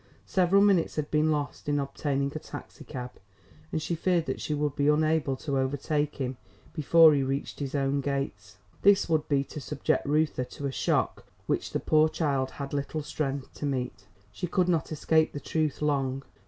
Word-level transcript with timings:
Several 0.25 0.63
minutes 0.63 0.95
had 0.95 1.11
been 1.11 1.29
lost 1.31 1.69
in 1.69 1.77
obtaining 1.79 2.31
a 2.33 2.39
taxicab 2.39 3.11
and 3.71 3.79
she 3.79 3.93
feared 3.93 4.25
that 4.25 4.41
she 4.41 4.55
would 4.55 4.75
be 4.75 4.87
unable 4.87 5.35
to 5.35 5.59
overtake 5.59 6.15
him 6.15 6.37
before 6.73 7.13
he 7.13 7.21
reached 7.21 7.59
his 7.59 7.75
own 7.75 8.01
gates. 8.01 8.57
This 8.81 9.07
would 9.07 9.29
be 9.29 9.43
to 9.43 9.61
subject 9.61 10.07
Reuther 10.07 10.45
to 10.45 10.65
a 10.65 10.71
shock 10.71 11.27
which 11.45 11.69
the 11.71 11.79
poor 11.79 12.09
child 12.09 12.49
had 12.57 12.73
little 12.73 13.03
strength 13.03 13.53
to 13.53 13.67
meet. 13.67 14.07
She 14.31 14.47
could 14.47 14.67
not 14.67 14.91
escape 14.91 15.33
the 15.33 15.39
truth 15.39 15.83
long. 15.83 16.23